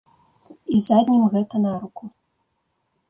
І 0.77 0.79
заднім 0.87 1.23
гэта 1.35 1.55
наруку. 1.69 2.03